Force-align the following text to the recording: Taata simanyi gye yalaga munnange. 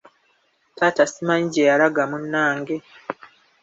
Taata 0.77 1.03
simanyi 1.11 1.47
gye 1.53 1.63
yalaga 1.69 2.01
munnange. 2.11 2.75